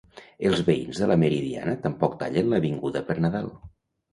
Els 0.49 0.61
veïns 0.69 1.01
de 1.01 1.09
la 1.11 1.17
Meridiana 1.25 1.75
tampoc 1.85 2.17
tallen 2.25 2.51
l'avinguda 2.55 3.07
per 3.11 3.21
Nadal. 3.29 3.53